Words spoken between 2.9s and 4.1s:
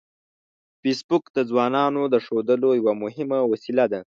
مهمه وسیله ده